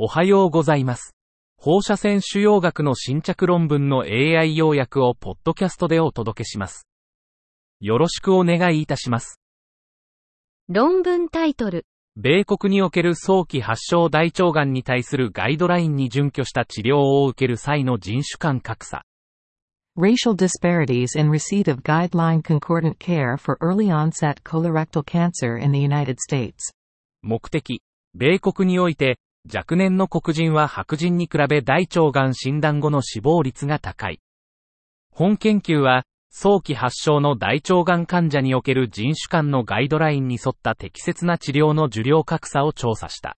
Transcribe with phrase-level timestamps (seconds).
[0.00, 1.16] おはようございます。
[1.56, 6.86] 放射線腫瘍学の新着論文の AI 要約をポッドキャストでお届けします。
[7.80, 9.40] よろしくお願いいたします。
[10.68, 11.84] 論文タイトル。
[12.14, 19.02] 米国における早期発症大腸がんに対するガイドラインに準拠した治療を受ける際の人種間格差。
[19.96, 26.18] Racial disparities in receipt of guideline concordant care for early onset colorectal cancer in the United
[26.20, 26.72] States.
[27.20, 27.82] 目的。
[28.14, 29.18] 米国において、
[29.52, 34.20] 若年の黒人は白人に比べ大腸がん診断後の死亡率が高い。
[35.10, 43.36] 本研究は、早期発症の大腸がん患者における人種間のガイドラインに沿った適切な治療の受領格差を調査した。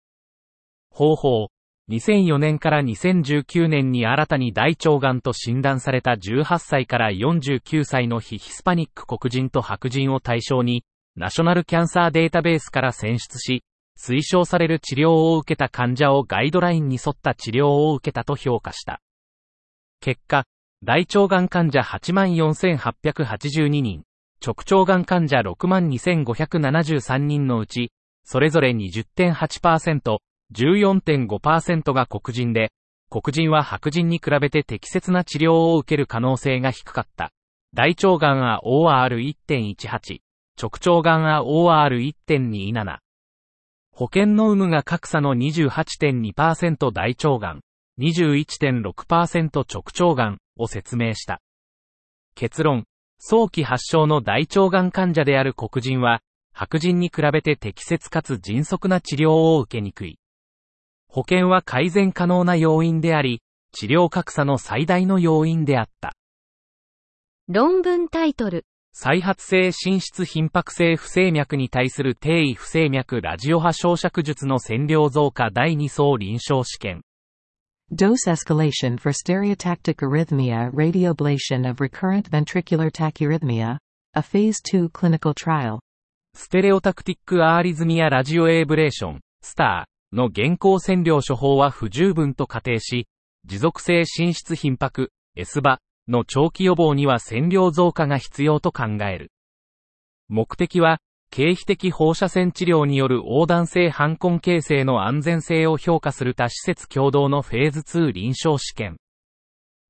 [0.90, 1.48] 方法。
[1.88, 10.84] 2004年から2019年に新たに大腸がんと診断された18歳から49歳の非ヒスパニック黒人と白人を対象に、
[11.16, 13.64] ナショナルキャンサーデータベースから選出し、
[14.02, 19.02] 推奨される治療を受けた患者をガイドラインに沿った治療を受けたと評価した。
[20.00, 20.46] 結果、
[20.82, 24.04] 大腸がん患者84,882人、
[24.42, 27.92] 直腸がん患者62,573人のうち、
[28.24, 30.18] それぞれ20.8%、
[30.54, 32.72] 14.5%が黒人で、
[33.10, 37.32] 黒人は白人に比べて適切な治療を受ける可能性が低かった。
[37.74, 40.20] 大腸がんは OR1.18、
[40.58, 43.09] 直腸がんは OR1.27。
[44.00, 47.60] 保険の有無が格差の28.2%大腸がん、
[48.00, 51.42] 21.6%直腸がんを説明した。
[52.34, 52.86] 結論、
[53.18, 56.22] 早期発症の大腸がん患者である黒人は、
[56.54, 60.18] 白人に比べて適切かつ迅速な治療を受けにくい。
[61.06, 66.14] 保険は改善可能な要因であり、治療格差の最大の要因であった。
[67.48, 68.64] 論文タイトル。
[68.92, 77.02] 再発性心室頻迫性不整脈に対する低位不整脈ラジオ波焼灼術の線量増加第2層臨床試験。
[77.92, 83.78] Dose escalation for stereotactic arrhythmia radioablation of recurrent ventricular tachyarrhythmia,
[84.14, 85.78] a phase 2 clinical trial.
[86.34, 93.06] ステレオタクティックアーリズミアラジオエーブレーション、スターの現行線量処方は不十分と仮定し、
[93.44, 95.78] 持続性心室頻迫、S バ
[96.10, 99.32] の長期予防には線量増加が必要と考える。
[100.28, 100.98] 目的は、
[101.30, 108.96] 経費的放射線治療による横断性反根形成の安全性を評価する多施設共同のフェーズ2臨床試験。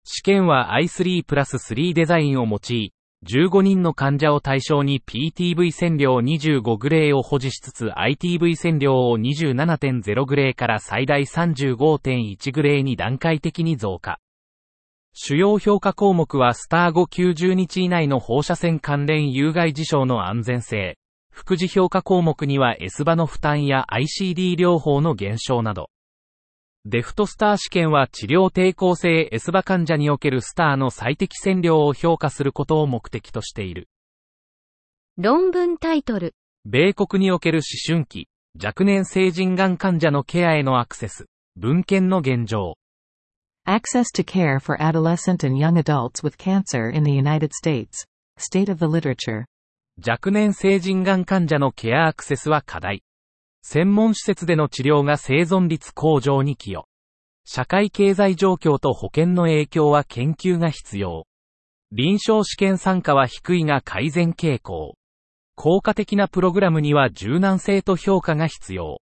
[0.05, 2.93] 試験は I3 プラス3デザインを用い、
[3.27, 14.19] 15人の患者を対象に PTV 線量25グレーを保持しつつ ITV 線量を27.0グレーから最大35.1グレーに段階的に増加。
[15.13, 20.97] 主要評価項目はスター後90日以内の放射線関連有害事象の安全性。
[21.33, 25.91] 副次評価項目には S 場の負担や ICD 療法の減少など。
[26.87, 33.89] デフトスター試験は治療抵抗性 S 場患者におけるスターの最適線量を評価することを目的としている。
[35.19, 36.35] 論文タイトル。
[36.65, 38.29] 米国における思春期、
[38.63, 41.27] 若年成人がん患者のケアへのアクセス、
[41.57, 42.77] 文献の現状。
[43.67, 48.05] Access to care for adolescent and young adults with cancer in the United States.
[48.39, 49.45] State of the literature.
[50.05, 53.03] 若年成人がん患者のケアアクセスは課題。
[53.63, 56.87] 専門施設での治療が生存率向上に寄与。
[57.45, 61.27] 社会経済状況と保険の影響は研究が必要。
[61.93, 64.95] 臨床試験参加は低いが改善傾向。
[65.55, 69.03] 効果的なプログラムには柔軟性と評価が必要。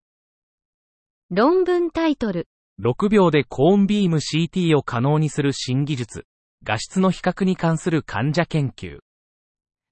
[1.30, 2.48] 論文タイトル。
[2.80, 6.26] 6秒でコーンビーム CT を可能にする新技術。
[6.64, 9.00] 画質の比較に関する患者研究。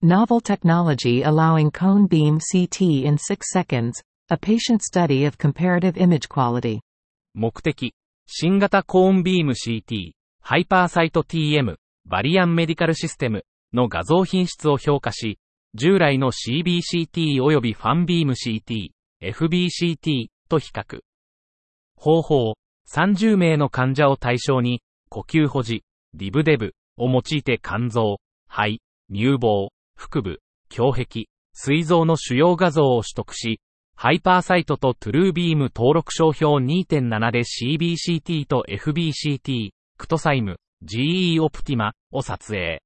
[0.03, 3.93] Novel technology allowing cone beam CT in 6 seconds.
[4.29, 6.79] A patient study of comparative image quality.
[7.33, 7.93] 目的。
[8.27, 11.75] 新型コーンビーム CT、ハイパーサイト TM、
[12.05, 15.37] バリアンメディカルシステムの画像品質を評価し、
[15.75, 18.89] 従来の CBCT 及びファンビーム CT、
[19.21, 20.99] FBCT と比較。
[21.95, 22.53] 方法。
[22.89, 25.83] 30名の患者を対象に、呼吸保持、
[26.13, 28.17] リブデブを用いて肝臓、
[28.47, 28.81] 肺、
[29.11, 30.41] 乳房、腹部、
[30.75, 33.59] 胸壁、膵臓の主要画像を取得し、
[33.95, 42.81] ハイパーサイトとトゥルービーム登録商標2.7で CBCT と FBCT、クトサイム、GE オプティマを撮影。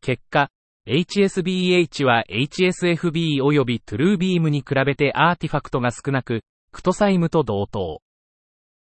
[0.00, 0.48] 結果、
[0.86, 6.42] HSBH は HSFB 及び TrueBeam に比べてアーティファクトが少なく、
[6.72, 8.00] CTSim と同等。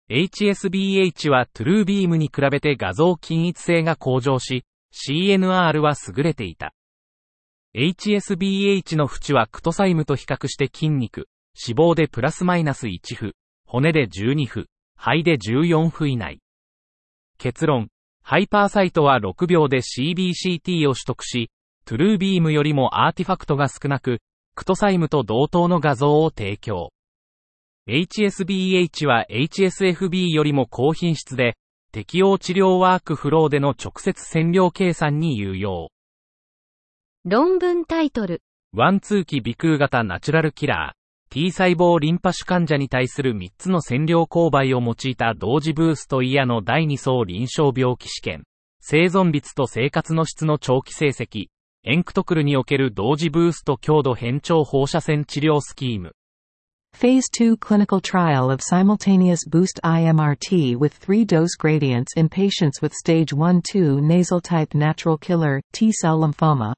[0.09, 4.63] HSBH は TrueBeam に比べて画像均一性が向上し、
[4.93, 6.73] CNR は優れていた。
[7.75, 11.27] HSBH の縁は CTSim と比較して筋肉、
[11.61, 16.39] 脂肪でプラスマイナス1 HU、骨で12 HU、肺で14 HU 以内。
[17.37, 17.89] 結論。
[18.23, 21.51] ハイパーサイトは6秒で CBCT を取得し、
[21.85, 24.19] トゥルービームよりもアーティファクトが少なく、
[24.55, 26.91] クトサイムと同等の画像を提供。
[27.87, 31.55] HSBH は HSFB よりも高品質で、
[31.93, 35.87] 適応治療ワークフローでの直接線量計算に有用。
[37.23, 38.41] 論文タイトル。
[38.73, 48.43] ワンツー期鼻腔型ナチュラルキラー、T 細胞リンパ腫患者に対する3つの線量勾配を用いた同時ブーストイヤの第2層臨床病気試験。
[48.81, 51.45] 生存率と生活の質の長期成績。
[51.85, 56.11] エンクトクルにおける同時ブースト強度変調放射線治療スキーム。
[57.02, 63.30] Phase 2 clinical trial of simultaneous boost IMRT with three dose gradients in patients with stage
[63.30, 66.74] 1-2 nasal type natural killer T-cell lymphoma.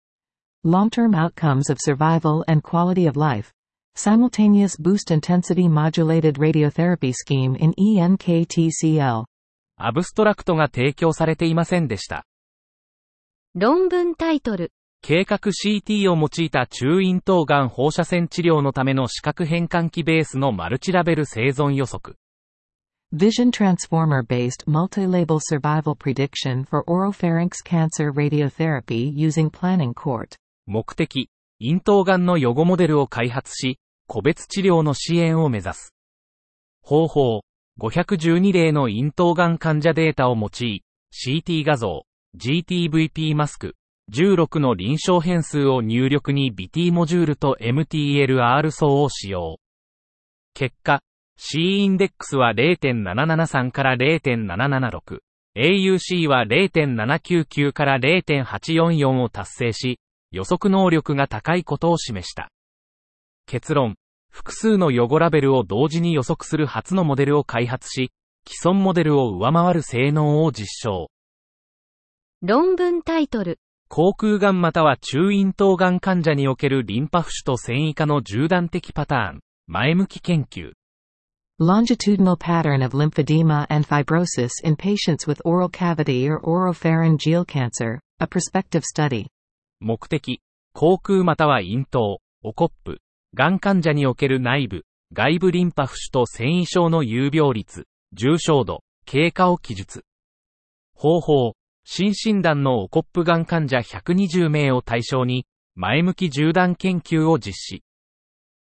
[0.65, 3.53] Long-term outcomes of survival and quality of life.
[3.97, 9.27] Simultaneous boost intensity modulated radiotherapy scheme in ENKTCL.
[9.77, 12.25] アブストラクトが提供されていませんでした。
[13.55, 14.73] 論文タイトル。
[15.02, 22.18] 計画 CT を用いた中咽頭がん放射線治療のための視覚変換器ベースのマルチラベル生存予測。
[23.12, 30.36] Vision transformer based multi-label survival prediction for oropharynx cancer radiotherapy using planning court.
[30.68, 31.30] 目的、
[31.60, 35.96] 咽頭がんの予後モデルを開発し、個別治療の支援を目指す。
[36.84, 37.42] 方法、
[37.82, 42.04] 512例の咽頭がん患者データを用い、CT 画像、
[42.38, 43.74] GTVP マスク、
[44.12, 49.60] 16の臨床変数を入力に BT モジュールと MTLR 層を使用。
[50.54, 51.02] 結果、
[51.38, 55.20] C インデックスは0.773から0.776、
[55.56, 60.00] AUC は0.799から0.844を達成し、
[60.32, 62.50] 予測能力が高いことを示した。
[63.46, 63.96] 結論、
[64.32, 68.12] 複数の予後ラベルを同時に予測する初のモデルを開発し、
[68.48, 71.10] 既存モデルを上回る性能を実証。
[72.42, 73.60] 論文タイトル。
[73.92, 80.74] 口腔がんまたは中咽頭がん患者におけるリンパ浮腫と繊維化の縦断的パターン、前向き研究。
[81.60, 88.84] Longitudinal pattern of lymphedema and fibrosis in patients with oral cavity or oropharyngeal cancer, a prospective
[88.84, 89.26] study.
[89.80, 90.40] 目的、
[90.74, 93.00] 口腔または咽頭、おコップ、
[93.34, 94.84] がん患者における内部、
[95.14, 100.06] 外部リンパ浮腫と繊維症の有病率、重症度、経過を記述。
[100.94, 101.54] 方法、
[101.92, 107.84] 新診断のおコップがん患者120名を対象に、前向き縦断研究を実施。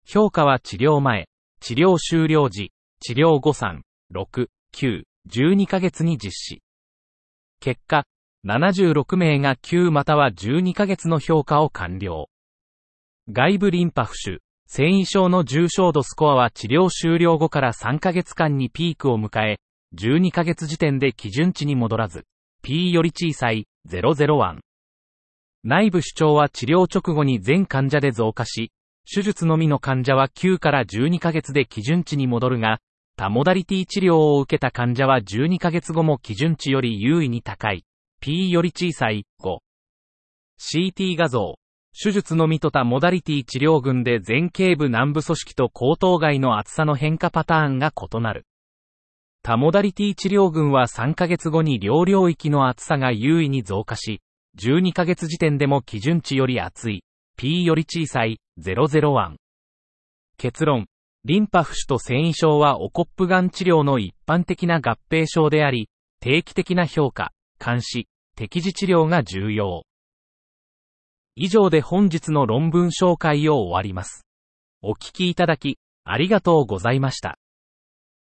[0.07, 1.27] 評価は治療前、
[1.61, 3.81] 治療終了時、治療後3、
[4.15, 6.63] 6、9、12ヶ月に実施。
[7.59, 8.05] 結果、
[8.47, 12.29] 76名が9または12ヶ月の評価を完了。
[13.33, 19.59] 外部リンパ浮腫、繊維症の重症度スコアは治療終了後から3ヶ月間にピークを迎え、
[19.99, 22.27] 12ヶ月時点で基準値に戻らず、
[22.67, 24.59] P より小さい001。
[25.63, 28.73] 内部主張は治療直後に全患者で増加し、
[29.09, 32.81] 手術のみの患者は9から12ヶ月で基準値に戻るが、
[33.17, 37.85] 多モダリティ治療を受けた患者は12ヶ月後も基準値より優位に高い。
[38.21, 39.59] P より小さい5。
[40.59, 41.61] CT 画像。
[41.97, 48.45] 手術のみと多モダリティ治療群で前頸部南部組織と後頭蓋の厚さの変化パターンが異なる。
[49.47, 54.21] 多モダリティ治療群は3ヶ月後に両領域の厚さが優位に増加し、
[54.59, 57.05] 12ヶ月時点でも基準値より厚い。
[57.37, 59.37] P より小さい001。
[60.37, 60.87] 結論。
[61.25, 67.31] リンパ浮腫と繊維症はオコップがん治療の一般的な合併症であり、定期的な評価、
[67.65, 69.85] 監視、適時治療が重要。
[71.37, 74.27] 以上で本日の論文紹介を終わります。
[74.83, 77.39] お聞きいただき、ありがとうございました。